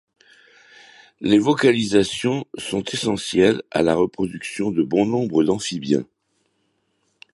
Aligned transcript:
Les 1.19 1.37
vocalisations 1.37 2.45
sont 2.57 2.83
essentielles 2.85 3.61
à 3.69 3.83
la 3.83 3.93
reproduction 3.93 4.71
de 4.71 4.81
bon 4.81 5.05
nombre 5.05 5.43
d'amphibien. 5.43 6.05